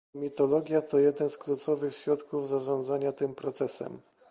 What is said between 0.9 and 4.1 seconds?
jeden z kluczowych środków zarządzania tym procesem